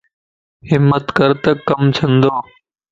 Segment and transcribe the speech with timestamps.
[0.69, 2.33] ھمت ڪرتَ ڪم چھندو